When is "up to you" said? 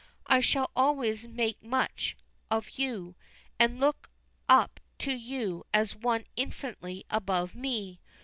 4.49-5.63